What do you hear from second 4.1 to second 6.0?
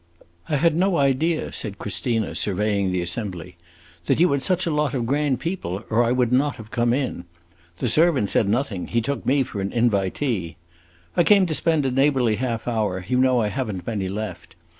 you had such a lot of grand people,